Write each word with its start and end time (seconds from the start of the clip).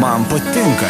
Man 0.00 0.24
patinka. 0.30 0.88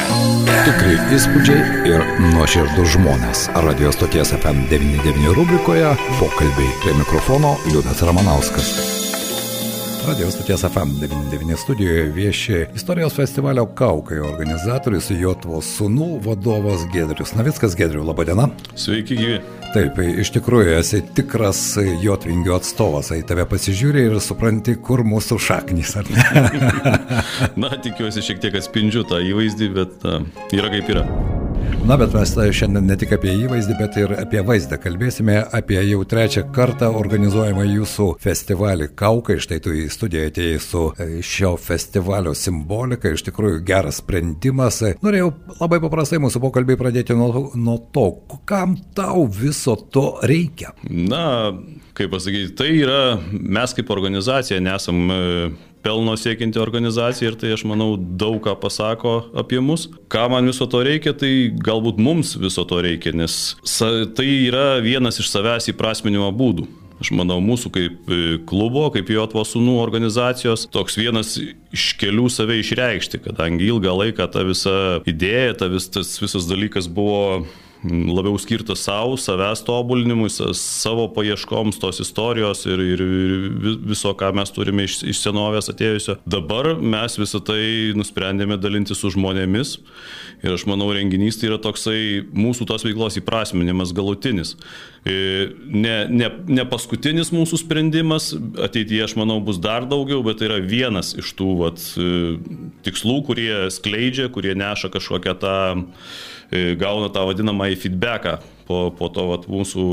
Tikrai 0.67 0.95
įspūdžiai 1.17 1.89
ir 1.91 2.05
nuoširdus 2.33 2.95
žmonės. 2.95 3.49
Radio 3.67 3.91
stoties 3.95 4.35
FM99 4.39 5.35
rubrikoje 5.39 5.95
pokalbiai 6.21 6.75
prie 6.85 6.99
mikrofono 7.01 7.57
Liudas 7.73 8.05
Ramanauskas. 8.07 9.02
Radio 10.09 10.31
stoties 10.31 10.65
FM99 10.65 11.57
studijoje 11.57 12.03
vieši 12.03 12.67
istorijos 12.75 13.15
festivalio 13.15 13.67
Kaukai 13.67 14.19
organizatorius 14.19 15.11
Jotvos 15.11 15.69
sūnų 15.79 16.09
vadovas 16.25 16.83
Gedrius 16.93 17.35
Navickas. 17.39 17.77
Gedriu, 17.79 18.03
laba 18.05 18.25
diena. 18.27 18.49
Sveiki, 18.75 19.17
gyvi. 19.17 19.37
Taip, 19.75 20.01
iš 20.23 20.33
tikrųjų 20.35 20.75
esi 20.81 21.03
tikras 21.15 21.61
Jotvingio 22.03 22.57
atstovas, 22.59 23.13
į 23.15 23.23
tave 23.29 23.47
pasižiūri 23.49 24.09
ir 24.09 24.19
supranti, 24.21 24.75
kur 24.75 25.05
mūsų 25.07 25.39
šaknys, 25.39 25.95
ar 26.03 26.11
ne? 26.11 26.27
Na, 27.63 27.71
tikiuosi 27.77 28.27
šiek 28.27 28.43
tiek 28.43 28.59
atspindžiu 28.59 29.07
tą 29.09 29.23
įvaizdį, 29.23 29.71
bet 29.79 30.03
na, 30.09 30.21
yra 30.51 30.75
kaip 30.75 30.93
yra. 30.93 31.07
Na, 31.83 31.97
bet 31.99 32.13
mes 32.15 32.31
šiandien 32.55 32.85
ne 32.87 32.95
tik 32.95 33.11
apie 33.17 33.33
įvaizdį, 33.43 33.75
bet 33.75 33.97
ir 33.99 34.13
apie 34.15 34.39
vaizdą 34.47 34.77
kalbėsime, 34.79 35.41
apie 35.59 35.81
jau 35.83 36.05
trečią 36.07 36.45
kartą 36.55 36.93
organizuojamą 36.95 37.65
jūsų 37.67 38.07
festivalį 38.23 38.87
Kaukai. 38.95 39.41
Štai 39.43 39.59
tu 39.65 39.75
į 39.75 39.89
studiją 39.91 40.29
atėjai 40.31 40.61
su 40.63 40.83
e, 40.95 41.09
šio 41.27 41.57
festivalio 41.59 42.37
simbolika, 42.39 43.11
iš 43.11 43.27
tikrųjų 43.27 43.65
geras 43.67 43.99
sprendimas. 43.99 44.79
Norėjau 45.03 45.33
labai 45.59 45.81
paprastai 45.83 46.23
mūsų 46.23 46.45
pokalbį 46.45 46.79
pradėti 46.85 47.19
nuo, 47.19 47.49
nuo 47.59 47.77
to, 47.91 48.07
kam 48.47 48.79
tau 48.95 49.27
viso 49.27 49.75
to 49.91 50.07
reikia. 50.23 50.71
Na, 50.87 51.51
kaip 51.99 52.15
pasakyti, 52.15 52.55
tai 52.63 52.71
yra, 52.79 53.03
mes 53.33 53.75
kaip 53.75 53.91
organizacija 53.91 54.63
nesam 54.63 55.03
e, 55.11 55.21
pelno 55.83 56.15
siekinti 56.17 56.61
organizacija 56.63 57.31
ir 57.31 57.39
tai 57.39 57.53
aš 57.57 57.65
manau 57.69 57.97
daug 57.99 58.39
ką 58.45 58.55
pasako 58.63 59.17
apie 59.39 59.61
mus. 59.61 59.89
Ką 60.13 60.29
man 60.33 60.49
viso 60.51 60.69
to 60.71 60.83
reikia, 60.87 61.15
tai 61.19 61.51
galbūt 61.53 61.99
mums 62.03 62.37
viso 62.41 62.65
to 62.69 62.83
reikia, 62.85 63.15
nes 63.17 63.57
tai 64.17 64.29
yra 64.47 64.79
vienas 64.85 65.21
iš 65.23 65.33
savęs 65.33 65.73
įprasminimo 65.75 66.31
būdų. 66.37 66.69
Aš 67.03 67.11
manau, 67.19 67.41
mūsų 67.43 67.71
kaip 67.75 68.11
e, 68.15 68.19
klubo, 68.47 68.85
kaip 68.95 69.09
Jotvo 69.11 69.43
sūnų 69.47 69.75
organizacijos, 69.83 70.69
toks 70.71 70.95
vienas 71.01 71.35
iš 71.75 71.87
kelių 71.99 72.29
save 72.31 72.61
išreikšti, 72.61 73.19
kadangi 73.25 73.67
ilgą 73.73 73.97
laiką 74.05 74.29
ta 74.31 74.45
visa 74.47 74.77
idėja, 75.11 75.57
ta 75.59 75.71
vis, 75.73 75.89
tas 75.91 76.15
visas 76.23 76.47
dalykas 76.47 76.87
buvo 76.87 77.43
labiau 77.85 78.39
skirtas 78.39 78.85
savo, 78.87 79.17
savęs 79.19 79.65
tobulinimui, 79.67 80.31
savo 80.55 81.09
paieškoms 81.15 81.81
tos 81.83 81.99
istorijos 82.05 82.65
ir, 82.71 82.83
ir 82.95 83.03
viso, 83.83 84.13
ką 84.19 84.31
mes 84.37 84.55
turime 84.55 84.87
iš, 84.87 85.01
iš 85.11 85.23
senovės 85.25 85.71
atėjusio. 85.73 86.19
Dabar 86.29 86.73
mes 86.79 87.19
visą 87.19 87.43
tai 87.43 87.63
nusprendėme 87.99 88.59
dalinti 88.63 88.95
su 88.99 89.11
žmonėmis 89.15 89.77
ir 90.43 90.55
aš 90.55 90.67
manau, 90.71 90.93
renginys 90.95 91.41
tai 91.41 91.51
yra 91.51 91.59
toksai 91.63 92.23
mūsų 92.31 92.69
tos 92.71 92.87
veiklos 92.87 93.19
įprasminimas 93.21 93.95
galutinis. 93.97 94.57
E, 95.03 95.15
ne, 95.67 95.97
ne, 96.07 96.29
ne 96.47 96.65
paskutinis 96.71 97.33
mūsų 97.35 97.59
sprendimas, 97.65 98.31
ateityje 98.63 99.09
aš 99.09 99.17
manau 99.19 99.41
bus 99.43 99.59
dar 99.63 99.89
daugiau, 99.91 100.23
bet 100.23 100.39
tai 100.39 100.51
yra 100.51 100.61
vienas 100.63 101.11
iš 101.19 101.33
tų 101.39 101.49
vat, 101.65 101.83
e, 101.99 102.37
tikslų, 102.87 103.17
kurie 103.27 103.57
skleidžia, 103.75 104.29
kurie 104.31 104.55
neša 104.59 104.93
kažkokią 104.95 105.35
tą 105.43 105.59
E, 106.53 106.75
gauna 106.77 107.09
tą 107.09 107.25
vadinamąjį 107.31 107.79
feedbacką 107.81 108.37
po, 108.69 108.85
po 108.99 109.09
to 109.13 109.25
vat, 109.31 109.49
mūsų 109.49 109.87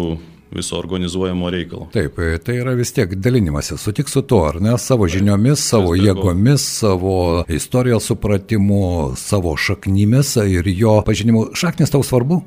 viso 0.51 0.75
organizuojamo 0.79 1.51
reikalo. 1.53 1.87
Taip, 1.93 2.17
tai 2.43 2.57
yra 2.59 2.73
vis 2.75 2.91
tiek 2.91 3.13
dalinimasis, 3.15 3.79
sutik 3.85 4.09
su 4.11 4.25
tuo, 4.27 4.41
ar 4.49 4.57
ne, 4.63 4.73
savo 4.81 5.07
žiniomis, 5.07 5.61
savo 5.61 5.93
jėgomis, 5.95 6.65
savo 6.81 7.15
istorijos 7.47 8.09
supratimu, 8.11 8.81
savo 9.19 9.55
šaknymis 9.55 10.35
ir 10.49 10.67
jo 10.73 10.99
pažinimu. 11.07 11.51
Šaknis 11.55 11.93
tau 11.93 12.03
svarbu? 12.03 12.41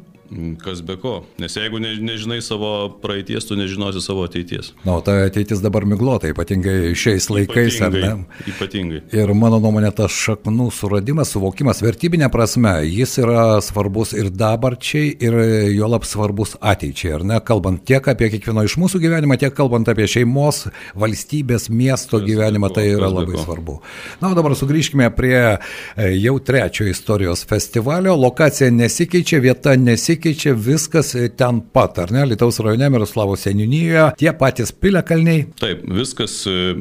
Kas 0.62 0.80
be 0.80 0.96
ko. 0.96 1.12
Nes 1.42 1.52
jeigu 1.56 1.80
ne, 1.82 1.92
nežinai 2.00 2.38
savo 2.44 2.70
praeities, 3.02 3.44
tu 3.44 3.56
nežinosi 3.58 4.00
savo 4.00 4.24
ateities. 4.24 4.70
Na, 4.86 4.96
o 4.96 5.02
ta 5.04 5.18
ateitis 5.26 5.60
dabar 5.60 5.84
miglota, 5.88 6.30
ypatingai 6.32 6.94
šiais 6.96 7.28
laikais, 7.28 7.76
ypatingai, 7.76 8.08
ar 8.08 8.22
ne? 8.22 8.46
Ypatingai. 8.48 9.00
Ir 9.12 9.32
mano 9.36 9.58
nuomonė, 9.60 9.90
tas 9.98 10.14
šaknų 10.16 10.70
suradimas, 10.72 11.34
suvokimas 11.34 11.82
vertybinė 11.84 12.30
prasme, 12.32 12.72
jis 12.88 13.18
yra 13.20 13.44
svarbus 13.64 14.14
ir 14.16 14.30
dabarčiai, 14.32 15.10
ir 15.20 15.36
juolap 15.74 16.08
svarbus 16.08 16.56
ateičiai, 16.60 17.12
ar 17.18 17.26
ne? 17.28 17.40
Kalbant 17.44 17.84
tiek 17.88 18.08
apie 18.08 18.30
kiekvieno 18.32 18.64
iš 18.64 18.78
mūsų 18.80 19.02
gyvenimą, 19.04 19.36
tiek 19.42 19.52
kalbant 19.58 19.90
apie 19.92 20.08
šeimos, 20.08 20.64
valstybės, 20.96 21.68
miesto 21.68 22.22
kas 22.22 22.28
gyvenimą, 22.30 22.72
tai 22.72 22.86
yra 22.94 23.12
labai 23.12 23.36
svarbu. 23.42 23.78
Na, 24.22 24.32
o 24.32 24.38
dabar 24.38 24.56
sugrįžkime 24.56 25.10
prie 25.12 25.36
e, 25.42 26.08
jau 26.22 26.38
trečio 26.40 26.88
istorijos 26.88 27.44
festivalio. 27.48 28.16
Lokacija 28.16 28.72
nesikeičia, 28.72 29.42
vieta 29.44 29.76
nesikeičia 29.76 30.21
nesikeičia, 30.22 30.54
viskas 30.54 31.14
ten 31.36 31.60
pat, 31.72 31.98
ar 31.98 32.12
ne, 32.12 32.24
Lietuvos 32.26 32.60
rajone, 32.62 32.88
Miroslavo 32.90 33.34
seniūnijoje, 33.36 34.14
tie 34.18 34.32
patys 34.38 34.72
piliakalniai. 34.72 35.46
Taip, 35.58 35.82
viskas, 35.90 36.46
e, 36.46 36.74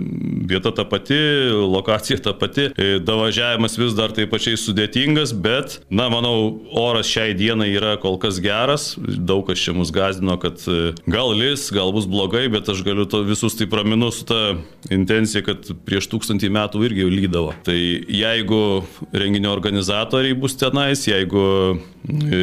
vieta 0.48 0.72
ta 0.72 0.86
pati, 0.86 1.18
lokacija 1.50 2.20
ta 2.22 2.34
pati, 2.34 2.70
e, 2.78 3.00
davažiavimas 3.00 3.78
vis 3.78 3.96
dar 3.98 4.12
taip 4.14 4.32
pačiai 4.32 4.58
sudėtingas, 4.58 5.34
bet, 5.34 5.80
na, 5.90 6.10
manau, 6.10 6.62
oras 6.72 7.10
šiai 7.10 7.34
dienai 7.34 7.72
yra 7.74 7.98
kol 8.02 8.20
kas 8.22 8.40
geras, 8.40 8.96
daug 8.98 9.48
kas 9.48 9.60
čia 9.60 9.74
mus 9.74 9.92
gazdino, 9.92 10.38
kad 10.42 10.62
e, 10.68 10.94
gal 11.08 11.34
lis, 11.34 11.70
gal 11.74 11.92
bus 11.96 12.06
blogai, 12.06 12.48
bet 12.52 12.70
aš 12.70 12.84
galiu 12.86 13.08
to 13.10 13.24
visus 13.26 13.58
taip 13.58 13.74
raminu 13.74 14.12
su 14.12 14.28
ta 14.30 14.54
intencija, 14.92 15.44
kad 15.46 15.74
prieš 15.86 16.12
tūkstantį 16.12 16.52
metų 16.54 16.86
irgi 16.86 17.10
lydavo. 17.10 17.56
Tai 17.66 17.78
jeigu 17.78 18.84
renginio 19.14 19.52
organizatoriai 19.56 20.38
bus 20.38 20.58
tenais, 20.60 21.08
jeigu 21.10 21.42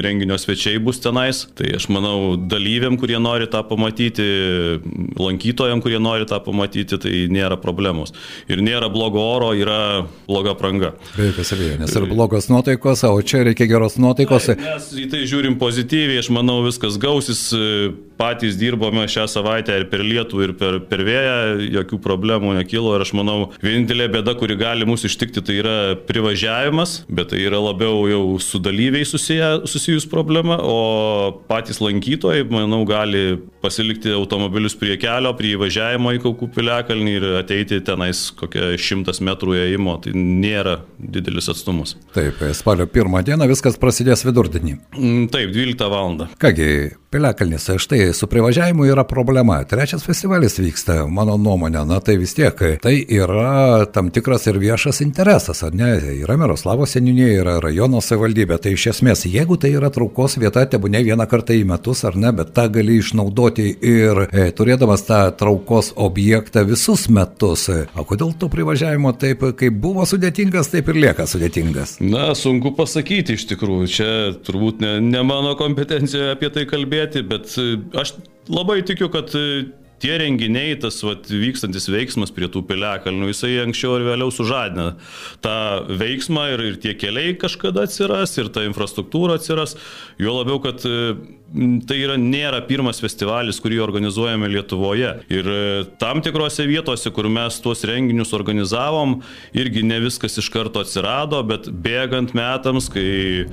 renginio 0.02 0.38
svečiai 0.38 0.77
bus 0.82 0.98
bus 0.98 1.00
tenais. 1.04 1.46
Tai 1.54 1.70
aš 1.76 1.88
manau, 1.92 2.36
dalyviam, 2.36 2.96
kurie 2.98 3.18
nori 3.18 3.48
tą 3.50 3.62
pamatyti, 3.68 4.26
lankytojam, 5.18 5.82
kurie 5.82 5.98
nori 5.98 6.26
tą 6.28 6.40
pamatyti, 6.44 6.98
tai 6.98 7.14
nėra 7.32 7.58
problemos. 7.60 8.14
Ir 8.48 8.62
nėra 8.64 8.90
blogo 8.92 9.20
oro, 9.20 9.52
yra 9.54 10.06
bloga 10.28 10.54
pranga. 10.58 10.94
Be 11.16 11.30
jokios 11.30 11.54
abejonės. 11.56 11.96
Ir 11.96 12.08
blogos 12.10 12.50
nuotaikos, 12.52 13.04
o 13.08 13.22
čia 13.22 13.44
reikia 13.48 13.68
geros 13.70 13.98
nuotaikos. 14.00 14.50
Tai 14.52 14.58
mes 14.62 14.90
į 14.98 15.08
tai 15.12 15.24
žiūrim 15.28 15.58
pozityviai, 15.60 16.22
aš 16.22 16.32
manau, 16.34 16.60
viskas 16.66 16.98
gausis. 17.00 17.48
Patys 18.18 18.58
dirbome 18.58 19.04
šią 19.10 19.28
savaitę 19.30 19.76
ir 19.78 19.86
per 19.92 20.02
lietų, 20.04 20.40
ir 20.44 20.54
per, 20.58 20.80
per 20.90 21.04
vėją, 21.06 21.36
jokių 21.78 22.00
problemų 22.02 22.56
nekilo. 22.58 22.96
Ir 22.96 23.04
aš 23.06 23.14
manau, 23.18 23.38
vienintelė 23.62 24.08
bėda, 24.18 24.34
kuri 24.38 24.58
gali 24.58 24.88
mūsų 24.88 25.10
ištikti, 25.10 25.44
tai 25.44 25.58
yra 25.60 25.76
privažiavimas, 26.08 27.02
bet 27.08 27.32
tai 27.32 27.42
yra 27.46 27.60
labiau 27.62 28.06
jau 28.10 28.22
su 28.42 28.60
dalyviai 28.62 29.06
susiję, 29.06 29.52
susijus 29.70 30.08
problema, 30.10 30.58
o 30.62 30.78
patys 31.50 31.82
lankytojai, 31.84 32.46
manau, 32.50 32.82
gali 32.88 33.38
pasilikti 33.62 34.12
automobilius 34.14 34.76
prie 34.78 34.96
kelio, 35.00 35.32
prie 35.38 35.54
įvažiavimo 35.56 36.14
į 36.16 36.22
Kaukų 36.22 36.50
piliakalnį 36.54 37.14
ir 37.18 37.26
ateiti 37.40 37.80
tenais 37.84 38.28
kokią 38.38 38.72
šimtas 38.80 39.22
metrų 39.24 39.56
ėjimo. 39.62 39.96
Tai 40.02 40.14
nėra 40.14 40.78
didelis 40.98 41.50
atstumas. 41.50 41.94
Taip, 42.14 42.42
spalio 42.56 42.88
pirmą 42.90 43.22
dieną 43.26 43.48
viskas 43.50 43.78
prasidės 43.80 44.24
vidurdienį. 44.26 44.76
Mm, 44.98 45.28
taip, 45.34 45.52
12 45.54 45.90
val. 45.92 46.26
Kągi, 46.40 46.68
Piliakalnis, 47.12 47.66
štai 47.82 48.07
su 48.12 48.26
privažiavimu 48.26 48.84
yra 48.84 49.04
problema. 49.04 49.64
Trečias 49.64 50.04
festivalis 50.04 50.58
vyksta, 50.58 51.06
mano 51.06 51.36
nuomonė, 51.36 51.84
na 51.86 52.00
tai 52.04 52.16
vis 52.18 52.34
tiek, 52.34 52.58
tai 52.82 52.94
yra 53.02 53.86
tam 53.92 54.10
tikras 54.10 54.46
ir 54.50 54.58
viešas 54.58 55.00
interesas, 55.04 55.62
ar 55.62 55.76
ne? 55.76 55.92
Yra 56.18 56.36
Miroslavo 56.40 56.86
seninė, 56.88 57.28
yra 57.40 57.58
rajono 57.62 58.02
savivaldybė. 58.04 58.58
Tai 58.62 58.72
iš 58.74 58.88
esmės, 58.94 59.24
jeigu 59.28 59.58
tai 59.60 59.72
yra 59.76 59.90
traukos 59.94 60.38
vieta, 60.40 60.64
tebu 60.66 60.90
ne 60.92 61.02
vieną 61.06 61.28
kartą 61.30 61.56
į 61.56 61.64
metus, 61.68 62.02
ar 62.08 62.18
ne, 62.18 62.32
bet 62.34 62.50
tą 62.56 62.66
gali 62.74 62.98
išnaudoti 62.98 63.68
ir 63.92 64.24
e, 64.26 64.48
turėdamas 64.56 65.06
tą 65.06 65.20
traukos 65.38 65.92
objektą 65.96 66.64
visus 66.68 67.06
metus. 67.12 67.68
O 67.94 68.06
kodėl 68.08 68.34
to 68.38 68.50
privažiavimo 68.52 69.14
taip, 69.20 69.44
kaip 69.58 69.78
buvo 69.78 70.06
sudėtingas, 70.08 70.72
taip 70.72 70.90
ir 70.90 71.00
lieka 71.06 71.28
sudėtingas? 71.30 71.98
Na, 72.02 72.32
sunku 72.38 72.74
pasakyti 72.78 73.38
iš 73.38 73.46
tikrųjų. 73.52 73.88
Čia 73.98 74.10
turbūt 74.44 74.82
ne, 74.82 74.98
ne 75.04 75.22
mano 75.26 75.54
kompetencija 75.58 76.34
apie 76.34 76.50
tai 76.54 76.66
kalbėti 76.68 77.22
bet 77.28 77.52
aš 78.00 78.16
labai 78.48 78.80
tikiu, 78.86 79.10
kad 79.12 79.32
e, 79.36 79.68
tie 80.02 80.14
renginiai, 80.20 80.76
tas 80.80 81.00
vat, 81.04 81.26
vykstantis 81.30 81.88
veiksmas 81.90 82.32
prie 82.34 82.48
tų 82.52 82.62
piliakalnių, 82.68 83.30
jisai 83.32 83.54
anksčiau 83.64 83.98
ir 83.98 84.06
vėliau 84.06 84.32
sužadina 84.34 84.92
tą 85.44 85.56
veiksmą 86.00 86.46
ir, 86.54 86.64
ir 86.70 86.78
tie 86.82 86.94
keliai 86.98 87.34
kažkada 87.40 87.86
atsiras, 87.88 88.36
ir 88.38 88.52
ta 88.54 88.64
infrastruktūra 88.68 89.38
atsiras. 89.38 89.76
Jo 90.22 90.38
labiau, 90.38 90.62
kad 90.64 90.86
e, 90.86 91.16
tai 91.88 91.96
yra, 92.02 92.16
nėra 92.20 92.60
pirmas 92.68 92.98
festivalis, 93.00 93.56
kurį 93.62 93.78
organizuojame 93.80 94.50
Lietuvoje. 94.52 95.14
Ir 95.32 95.46
e, 95.48 95.60
tam 96.00 96.20
tikrose 96.24 96.66
vietose, 96.68 97.08
kur 97.14 97.28
mes 97.32 97.56
tuos 97.64 97.84
renginius 97.88 98.34
organizavom, 98.36 99.18
irgi 99.56 99.84
ne 99.86 99.96
viskas 100.04 100.36
iš 100.42 100.50
karto 100.52 100.82
atsirado, 100.84 101.40
bet 101.48 101.70
bėgant 101.72 102.34
metams, 102.36 102.90
kai 102.92 103.46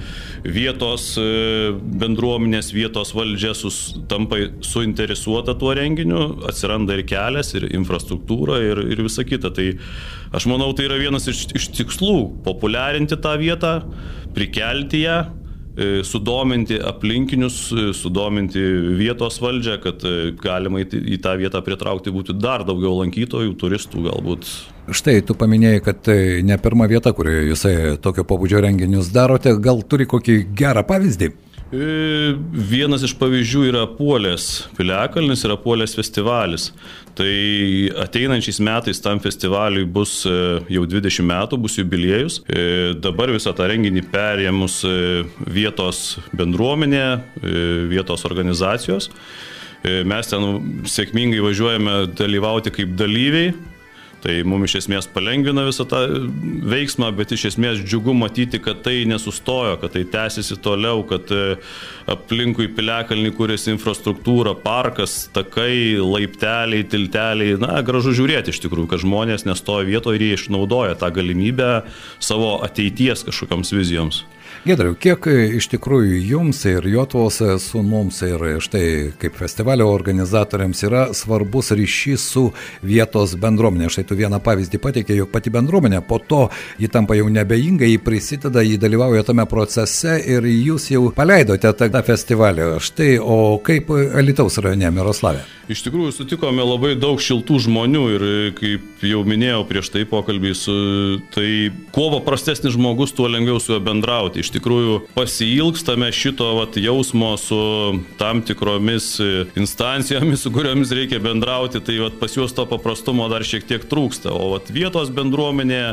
vietos 0.43 1.13
e, 1.21 1.71
bendruomenės, 2.01 2.73
vietos 2.75 3.13
valdžia 3.15 3.53
sus, 3.55 3.79
tampa 4.11 4.41
suinteresuota 4.65 5.55
tuo 5.59 5.71
renginiu, 5.77 6.27
atsiranda 6.51 6.99
ir 6.99 7.05
kelias, 7.07 7.53
ir 7.55 7.69
infrastruktūra, 7.71 8.59
ir, 8.73 8.83
ir 8.91 9.05
visa 9.07 9.23
kita. 9.27 9.53
Tai 9.55 9.69
aš 10.35 10.49
manau, 10.51 10.73
tai 10.75 10.89
yra 10.89 10.99
vienas 10.99 11.29
iš, 11.31 11.47
iš 11.55 11.71
tikslų- 11.79 12.19
populiarinti 12.49 13.15
tą 13.23 13.39
vietą, 13.39 13.79
prikelti 14.35 15.05
ją 15.07 15.23
sudominti 16.07 16.77
aplinkinius, 16.79 17.57
e, 17.71 17.89
sudominti 17.93 18.61
vietos 18.95 19.41
valdžią, 19.43 19.75
kad 19.83 20.05
e, 20.07 20.31
galima 20.39 20.79
į 20.85 21.17
tą 21.23 21.33
vietą 21.39 21.59
pritraukti 21.65 22.13
būtų 22.15 22.37
dar 22.39 22.63
daugiau 22.67 22.93
lankytojų, 23.01 23.57
turistų 23.59 24.05
galbūt. 24.07 24.47
Štai 24.95 25.17
tu 25.25 25.35
paminėjai, 25.35 25.81
kad 25.83 25.99
tai 26.07 26.19
ne 26.45 26.55
pirma 26.61 26.87
vieta, 26.87 27.11
kurioje 27.15 27.49
jūs 27.49 27.65
tokio 28.05 28.23
pobūdžio 28.27 28.61
renginius 28.63 29.09
darote, 29.11 29.55
gal 29.59 29.83
turi 29.83 30.07
kokį 30.07 30.37
gerą 30.55 30.85
pavyzdį? 30.87 31.33
Vienas 31.73 33.01
iš 33.01 33.15
pavyzdžių 33.17 33.61
yra 33.71 33.85
Puolės 33.89 34.67
Piliakalnis, 34.77 35.41
yra 35.47 35.55
Puolės 35.57 35.95
festivalis. 35.97 36.69
Tai 37.17 37.31
ateinančiais 38.03 38.59
metais 38.61 39.01
tam 39.01 39.21
festivaliui 39.23 39.87
bus 39.89 40.19
e, 40.29 40.35
jau 40.75 40.83
20 40.85 41.25
metų, 41.25 41.57
bus 41.63 41.79
jubiliejus. 41.79 42.41
E, 42.45 42.93
dabar 43.01 43.33
visą 43.33 43.55
tą 43.57 43.69
renginį 43.71 44.03
perėmus 44.13 44.83
e, 44.85 45.23
vietos 45.47 46.19
bendruomenė, 46.35 47.05
vietos 47.89 48.27
organizacijos. 48.29 49.09
Mes 49.85 50.29
ten 50.29 50.45
sėkmingai 50.89 51.43
važiuojame 51.45 51.97
dalyvauti 52.17 52.71
kaip 52.73 52.95
dalyviai 52.97 53.51
Tai 54.25 54.33
mums 54.49 54.71
iš 54.71 54.79
esmės 54.79 55.05
palengvina 55.13 55.67
visą 55.67 55.85
tą 55.85 55.99
veiksmą, 56.65 57.11
bet 57.13 57.35
iš 57.35 57.43
esmės 57.51 57.83
džiugu 57.83 58.15
matyti, 58.17 58.57
kad 58.63 58.79
tai 58.85 59.03
nesustojo, 59.05 59.75
kad 59.83 59.93
tai 59.93 60.01
tęsiasi 60.09 60.57
toliau, 60.65 61.03
kad 61.05 61.29
e, 61.29 61.59
aplinkui 62.09 62.71
piliakalnį 62.73 63.35
kūrėsi 63.37 63.69
infrastruktūra, 63.75 64.55
parkas, 64.63 65.27
takai, 65.35 66.01
laipteliai, 66.01 66.87
tilteliai. 66.89 67.59
Na, 67.61 67.77
gražu 67.85 68.15
žiūrėti 68.17 68.55
iš 68.55 68.63
tikrųjų, 68.65 68.89
kad 68.95 69.05
žmonės 69.05 69.45
nestoja 69.45 69.85
vietoje 69.91 70.17
ir 70.17 70.25
jie 70.25 70.39
išnaudoja 70.39 70.97
tą 70.97 71.11
galimybę 71.13 71.69
savo 72.17 72.55
ateities 72.65 73.27
kažkokiams 73.29 73.77
vizijoms. 73.77 74.23
Gedriu, 74.65 74.95
kiek 74.97 75.27
iš 75.59 75.67
tikrųjų 75.75 76.15
jums 76.25 76.63
ir 76.65 76.87
Jotvos 76.89 77.35
sunums 77.61 78.17
ir 78.25 78.41
štai 78.65 79.11
kaip 79.21 79.35
festivalio 79.37 79.85
organizatoriams 79.93 80.79
yra 80.87 81.03
svarbus 81.13 81.69
ryšys 81.77 82.23
su 82.33 82.47
vietos 82.81 83.35
bendruomenė. 83.37 83.91
Štai 83.93 84.07
tu 84.09 84.17
vieną 84.17 84.39
pavyzdį 84.41 84.79
pateikė, 84.81 85.19
jog 85.19 85.29
pati 85.29 85.53
bendruomenė 85.53 85.99
po 86.09 86.17
to 86.17 86.47
ji 86.81 86.89
tampa 86.89 87.13
jau 87.13 87.27
nebeinga, 87.29 87.85
ji 87.85 88.01
prisideda, 88.01 88.63
ji 88.65 88.81
dalyvauja 88.81 89.27
tame 89.27 89.45
procese 89.45 90.17
ir 90.17 90.49
jūs 90.49 90.89
jau 90.95 91.11
paleidote 91.13 91.69
tą 91.77 92.01
festivalį. 92.09 92.71
Štai, 92.81 93.11
o 93.21 93.59
kaip 93.61 93.93
Alitaus 93.93 94.57
rajone 94.65 94.89
Miroslavė? 94.97 95.45
Iš 95.65 95.81
tikrųjų 95.81 96.11
sutikome 96.13 96.61
labai 96.61 96.91
daug 96.93 97.17
šiltų 97.21 97.57
žmonių 97.65 98.01
ir 98.13 98.23
kaip 98.53 99.05
jau 99.05 99.23
minėjau 99.25 99.63
prieš 99.65 99.89
tai 99.95 100.03
pokalbį 100.05 100.51
su, 100.57 100.75
tai 101.33 101.47
kuo 101.95 102.11
paprastesnis 102.13 102.75
žmogus, 102.75 103.15
tuo 103.17 103.25
lengviau 103.31 103.57
su 103.61 103.73
juo 103.73 103.79
bendrauti. 103.81 104.43
Iš 104.43 104.51
tikrųjų 104.53 104.99
pasilgstame 105.15 106.11
šito 106.13 106.51
vat, 106.59 106.77
jausmo 106.77 107.31
su 107.41 107.57
tam 108.19 108.43
tikromis 108.45 109.15
instancijomis, 109.57 110.45
su 110.45 110.53
kuriomis 110.53 110.93
reikia 110.93 111.17
bendrauti, 111.23 111.81
tai 111.81 111.97
vat, 112.03 112.19
pas 112.21 112.37
juos 112.37 112.53
to 112.53 112.67
paprastumo 112.69 113.25
dar 113.33 113.45
šiek 113.47 113.65
tiek 113.65 113.89
trūksta. 113.89 114.35
O 114.37 114.53
vat, 114.53 114.69
vietos 114.69 115.09
bendruomenė, 115.17 115.83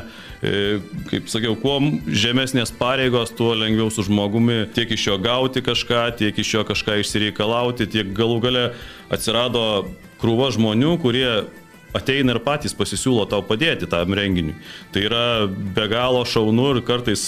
e, 0.45 0.57
kaip 1.09 1.33
sakiau, 1.33 1.57
kuo 1.57 1.79
žemesnės 2.13 2.75
pareigos, 2.77 3.33
tuo 3.39 3.55
lengviau 3.57 3.89
su 3.89 4.05
žmogumi 4.05 4.67
tiek 4.77 4.93
iš 4.93 5.09
jo 5.15 5.21
gauti 5.23 5.65
kažką, 5.65 6.11
tiek 6.21 6.45
iš 6.45 6.59
jo 6.59 6.67
kažką 6.69 7.01
išsireikalauti, 7.01 7.89
tiek 7.97 8.13
galų 8.13 8.43
gale 8.45 8.67
atsirado 9.13 9.65
krūva 10.23 10.51
žmonių, 10.55 10.97
kurie 11.03 11.29
ateina 11.97 12.33
ir 12.33 12.41
patys 12.45 12.75
pasisiūlo 12.77 13.27
tau 13.29 13.43
padėti 13.45 13.89
tam 13.91 14.15
renginiui. 14.17 14.57
Tai 14.95 15.03
yra 15.05 15.25
be 15.49 15.87
galo 15.93 16.23
šaunu 16.29 16.71
ir 16.77 16.83
kartais, 16.87 17.25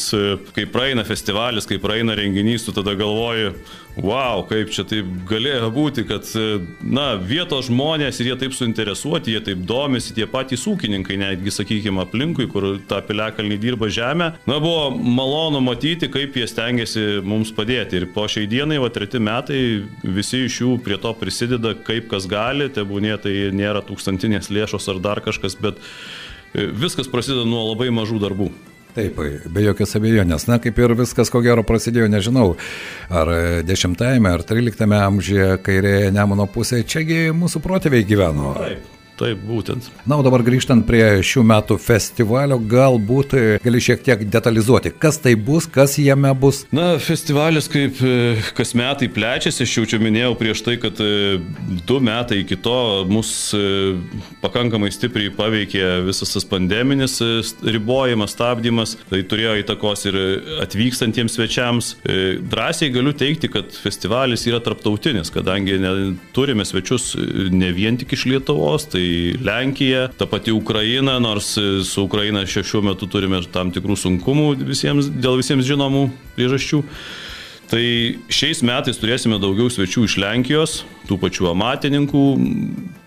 kai 0.56 0.64
praeina 0.70 1.04
festivalis, 1.06 1.68
kai 1.68 1.80
praeina 1.82 2.16
renginys, 2.16 2.64
tu 2.64 2.72
tada 2.76 2.96
galvoji, 2.98 3.52
wow, 3.96 4.42
kaip 4.48 4.72
čia 4.74 4.84
taip 4.88 5.08
galėjo 5.28 5.68
būti, 5.74 6.04
kad, 6.08 6.26
na, 6.82 7.14
vietos 7.20 7.68
žmonės 7.68 8.18
ir 8.20 8.32
jie 8.32 8.36
taip 8.40 8.56
suinteresuoti, 8.56 9.34
jie 9.34 9.42
taip 9.44 9.62
domisi, 9.68 10.14
tie 10.16 10.26
patys 10.30 10.66
ūkininkai, 10.70 11.18
netgi, 11.20 11.52
sakykime, 11.54 12.02
aplinkui, 12.02 12.48
kur 12.50 12.66
tą 12.90 13.00
piliakalnį 13.06 13.58
dirba 13.62 13.90
žemę. 13.92 14.30
Na, 14.50 14.58
buvo 14.62 14.90
malonu 14.94 15.62
matyti, 15.64 16.10
kaip 16.12 16.36
jie 16.38 16.48
stengiasi 16.50 17.06
mums 17.24 17.54
padėti. 17.54 18.02
Ir 18.02 18.08
po 18.14 18.26
šiai 18.30 18.50
dienai, 18.50 18.80
va, 18.82 18.90
treti 18.94 19.22
metai, 19.22 19.62
visi 20.02 20.44
iš 20.48 20.60
jų 20.64 20.76
prie 20.84 20.98
to 21.00 21.14
prisideda, 21.18 21.76
kaip 21.86 22.10
kas 22.12 22.28
gali, 22.30 22.70
tebūnė 22.74 23.18
tai 23.22 23.34
nėra 23.54 23.84
tūkstantinės 23.86 24.50
lėšos 24.54 24.90
ar 24.90 25.02
dar 25.04 25.22
kažkas, 25.24 25.58
bet 25.60 25.78
e, 26.52 26.66
viskas 26.66 27.10
prasideda 27.10 27.46
nuo 27.48 27.68
labai 27.70 27.92
mažų 27.94 28.22
darbų. 28.26 28.52
Taip, 28.94 29.18
be 29.50 29.64
jokios 29.64 29.96
abejonės. 29.98 30.46
Na, 30.46 30.60
kaip 30.62 30.78
ir 30.78 30.94
viskas, 30.98 31.32
ko 31.32 31.42
gero, 31.42 31.64
prasidėjo, 31.66 32.06
nežinau, 32.12 32.52
ar 33.10 33.32
10-ame, 33.66 34.30
ar 34.30 34.46
13-ame 34.46 35.00
amžiuje 35.02 35.56
kairėje 35.66 36.12
Nemuno 36.14 36.46
pusėje, 36.46 36.86
čiagi 36.94 37.22
mūsų 37.34 37.64
protėviai 37.64 38.06
gyveno. 38.06 38.54
Taip. 38.60 38.93
Taip, 39.14 39.38
būtent. 39.46 39.86
Na, 40.10 40.16
o 40.18 40.24
dabar 40.26 40.42
grįžtant 40.42 40.82
prie 40.88 41.20
šių 41.22 41.44
metų 41.46 41.76
festivalio, 41.78 42.56
galbūt 42.58 43.36
gali 43.62 43.82
šiek 43.82 44.00
tiek 44.02 44.24
detalizuoti, 44.26 44.90
kas 44.98 45.20
tai 45.22 45.36
bus, 45.38 45.68
kas 45.70 45.94
jame 46.02 46.32
bus. 46.34 46.64
Na, 46.74 46.96
festivalis 46.98 47.70
kaip 47.70 48.00
e, 48.02 48.14
kas 48.58 48.74
metai 48.74 49.06
plečiasi, 49.14 49.62
aš 49.62 49.74
jau 49.76 49.84
čia 49.92 50.00
minėjau 50.02 50.32
prieš 50.40 50.64
tai, 50.66 50.74
kad 50.82 50.98
e, 50.98 51.38
du 51.86 52.00
metai 52.02 52.40
iki 52.42 52.58
to 52.64 52.74
mus 53.06 53.30
e, 53.54 53.94
pakankamai 54.42 54.90
stipriai 54.94 55.30
paveikė 55.36 55.84
visas 56.08 56.34
tas 56.34 56.48
pandeminis 56.50 57.20
ribojimas, 57.62 58.34
stabdymas, 58.34 58.96
tai 59.12 59.22
turėjo 59.30 59.54
įtakos 59.62 60.04
ir 60.10 60.20
atvykstantiems 60.64 61.38
svečiams. 61.38 61.92
Drąsiai 62.50 62.90
galiu 62.94 63.14
teikti, 63.14 63.52
kad 63.52 63.70
festivalis 63.78 64.48
yra 64.50 64.58
tarptautinis, 64.64 65.30
kadangi 65.34 65.78
turime 66.34 66.66
svečius 66.66 67.12
ne 67.54 67.70
vien 67.76 67.98
tik 68.00 68.16
iš 68.16 68.26
Lietuvos, 68.32 68.88
tai 68.90 69.03
tai 69.04 69.36
Lenkija, 69.44 70.08
ta 70.16 70.26
pati 70.26 70.52
Ukraina, 70.52 71.18
nors 71.18 71.54
su 71.84 72.04
Ukraina 72.04 72.46
šiuo 72.46 72.82
metu 72.82 73.06
turime 73.06 73.40
tam 73.52 73.72
tikrų 73.72 73.96
sunkumų 73.98 74.54
visiems, 74.64 75.10
dėl 75.10 75.38
visiems 75.40 75.66
žinomų 75.68 76.08
priežasčių. 76.36 76.82
Tai 77.68 77.84
šiais 78.28 78.60
metais 78.62 79.00
turėsime 79.00 79.38
daugiau 79.40 79.70
svečių 79.72 80.04
iš 80.04 80.16
Lenkijos, 80.20 80.84
tų 81.08 81.18
pačių 81.22 81.50
amatininkų, 81.52 82.24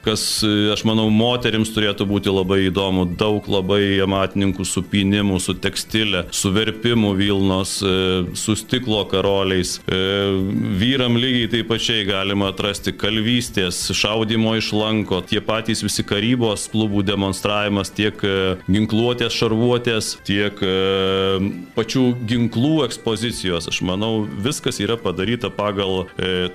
kas, 0.08 0.24
e, 0.44 0.72
aš 0.72 0.84
manau, 0.88 1.08
moterims 1.12 1.72
turėtų 1.76 2.08
būti 2.08 2.32
labai 2.32 2.62
įdomu. 2.70 3.06
Daug 3.20 3.48
labai 3.52 4.00
amatininkų 4.04 4.66
su 4.68 4.84
pinimu, 4.88 5.40
su 5.44 5.56
tekstilė, 5.58 6.28
su 6.32 6.52
verpimu 6.56 7.14
Vilnos, 7.18 7.78
e, 7.84 7.94
su 8.38 8.56
stiklo 8.60 9.04
karoliais. 9.12 9.78
E, 9.84 10.00
vyram 10.80 11.20
lygiai 11.20 11.52
taip 11.52 11.72
pačiai 11.72 12.06
galima 12.08 12.52
atrasti 12.54 12.94
kalvystės, 12.96 13.82
šaudimo 13.98 14.56
iš 14.58 14.72
lanko, 14.76 15.22
tie 15.28 15.42
patys 15.44 15.84
visi 15.84 16.06
karybos 16.08 16.70
klubų 16.72 17.04
demonstravimas, 17.08 17.92
tiek 17.92 18.22
ginkluotės 18.72 19.36
šarvuotės, 19.36 20.14
tiek 20.28 20.60
pačių 21.76 22.04
ginklų 22.30 22.86
ekspozicijos. 22.86 23.68
Aš 23.72 23.82
manau, 23.88 24.24
viskas 24.24 24.80
yra 24.84 24.98
padaryta 25.02 25.50
pagal 25.54 26.08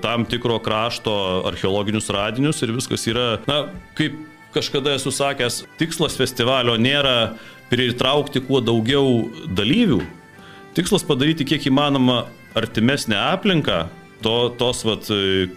tam 0.03 0.25
tikro 0.29 0.59
krašto 0.63 1.15
archeologinius 1.51 2.11
radinius 2.15 2.63
ir 2.65 2.73
viskas 2.77 3.05
yra 3.11 3.42
Na, 3.49 3.65
kaip 3.99 4.19
kažkada 4.55 4.97
esu 4.99 5.13
sakęs, 5.15 5.63
tikslas 5.81 6.17
festivalio 6.19 6.77
nėra 6.81 7.35
pritraukti 7.73 8.43
kuo 8.45 8.61
daugiau 8.65 9.31
dalyvių. 9.57 10.03
Tikslas 10.77 11.05
padaryti 11.09 11.47
kiek 11.49 11.67
įmanoma 11.69 12.27
artimesnę 12.57 13.17
aplinką, 13.17 13.87
to, 14.23 14.35
tos 14.61 14.85
vat, 14.87 15.09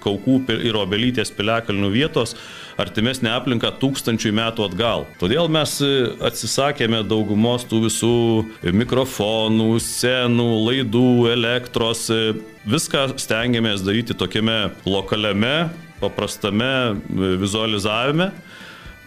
kaukų 0.03 0.39
ir 0.65 0.77
obelytės 0.79 1.31
piliakalnių 1.35 1.91
vietos, 1.93 2.33
artimesnę 2.81 3.31
aplinką 3.35 3.71
tūkstančių 3.79 4.31
metų 4.35 4.65
atgal. 4.69 5.05
Todėl 5.21 5.51
mes 5.51 5.77
atsisakėme 6.25 7.03
daugumos 7.07 7.67
tų 7.69 7.85
visų 7.85 8.17
mikrofonų, 8.75 9.69
scenų, 9.83 10.49
laidų, 10.65 11.09
elektros. 11.35 12.07
Viską 12.65 13.07
stengiamės 13.21 13.85
daryti 13.85 14.17
tokiame 14.17 14.71
lokaliame 14.89 15.57
paprastame 16.01 16.69
e, 16.95 17.31
vizualizavime, 17.41 18.31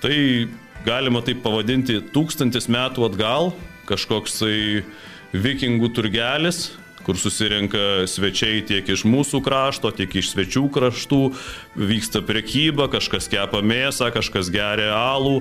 tai 0.02 0.48
galima 0.86 1.22
taip 1.26 1.42
pavadinti 1.44 2.00
tūkstantis 2.14 2.68
metų 2.70 3.08
atgal, 3.08 3.52
kažkoks 3.88 4.38
tai 4.40 4.58
vikingų 5.32 5.90
turgelis, 5.96 6.70
kur 7.08 7.16
susirenka 7.16 8.04
svečiai 8.04 8.60
tiek 8.68 8.88
iš 8.92 9.06
mūsų 9.08 9.40
krašto, 9.40 9.88
tiek 9.96 10.12
iš 10.20 10.34
svečių 10.34 10.66
kraštų, 10.74 11.20
vyksta 11.80 12.20
priekyba, 12.20 12.90
kažkas 12.92 13.30
kepa 13.32 13.62
mėsą, 13.64 14.10
kažkas 14.12 14.50
geria 14.52 14.90
alų, 14.92 15.38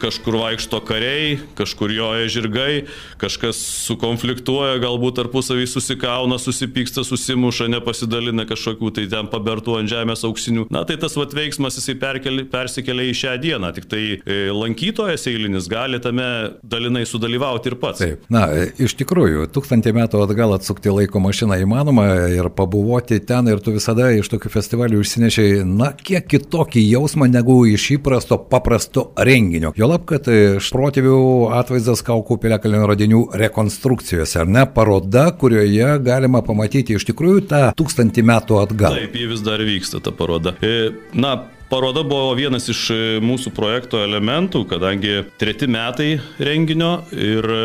kažkur 0.00 0.38
vaikšto 0.40 0.80
kariai, 0.88 1.34
kažkur 1.58 1.92
joja 1.92 2.30
žirgai, 2.32 2.86
kažkas 3.20 3.60
sukonfliktuoja, 3.82 4.78
galbūt 4.80 5.18
tarpusavį 5.20 5.68
susikauna, 5.68 6.38
susipyksta, 6.40 7.04
susimuša, 7.04 7.68
nepasidalina 7.74 8.48
kažkokių 8.48 8.94
tai 8.96 9.04
ten 9.12 9.28
pabertų 9.28 9.76
ant 9.82 9.92
žemės 9.92 10.24
auksinių. 10.24 10.70
Na 10.72 10.86
tai 10.88 10.96
tas 11.02 11.18
vat 11.20 11.36
veiksmas 11.36 11.76
jisai 11.76 11.98
perkeli, 12.00 12.46
persikelia 12.48 13.10
į 13.10 13.18
šią 13.20 13.36
dieną, 13.44 13.74
tik 13.76 13.90
tai 13.92 14.02
e, 14.16 14.40
lankytojas 14.56 15.28
eilinis 15.28 15.68
gali 15.68 16.00
tame 16.00 16.30
dalinai 16.64 17.04
sudalyvauti 17.08 17.74
ir 17.74 17.78
pats. 17.82 18.00
Taip, 18.00 18.24
na, 18.32 18.48
e, 18.56 18.70
iš 18.88 18.96
tikrųjų, 19.02 19.50
tūkstantį 19.52 19.92
metų 20.00 20.24
atgal 20.24 20.56
atsukti 20.62 20.92
laiko 20.94 21.20
mašiną 21.22 21.58
įmanoma 21.64 22.06
ir 22.30 22.48
pabuvoti 22.54 23.18
ten 23.26 23.50
ir 23.50 23.60
tu 23.64 23.74
visada 23.74 24.08
iš 24.14 24.30
tokių 24.32 24.52
festivalių 24.52 25.02
išsinešiai, 25.02 25.62
na, 25.66 25.90
kiek 25.98 26.28
kitokį 26.30 26.84
jausmą 26.86 27.26
negu 27.30 27.58
iš 27.68 27.88
įprasto 27.98 28.38
paprasto 28.50 29.08
renginio. 29.18 29.74
Jolab, 29.78 30.06
kad 30.08 30.30
iš 30.30 30.70
protėvių 30.74 31.18
atvaizdas 31.58 32.04
Kaukų 32.06 32.38
piliakalnio 32.42 32.86
radinių 32.90 33.22
rekonstrukcijose, 33.42 34.42
ar 34.44 34.50
ne, 34.50 34.66
paroda, 34.70 35.28
kurioje 35.38 35.96
galima 36.06 36.44
pamatyti 36.46 36.96
iš 36.98 37.08
tikrųjų 37.10 37.46
tą 37.50 37.64
tūkstantį 37.78 38.26
metų 38.30 38.62
atgal. 38.62 39.00
Taip, 39.00 39.18
jie 39.18 39.26
vis 39.30 39.42
dar 39.44 39.62
vyksta 39.66 40.02
ta 40.04 40.14
paroda. 40.14 40.54
E, 40.62 40.92
na, 41.18 41.36
paroda 41.72 42.02
buvo 42.02 42.34
vienas 42.36 42.66
iš 42.68 42.80
e, 42.92 42.96
mūsų 43.24 43.54
projekto 43.56 44.02
elementų, 44.04 44.66
kadangi 44.68 45.22
treti 45.40 45.64
metai 45.72 46.18
renginio 46.36 46.90
ir 47.16 47.46
e, 47.48 47.62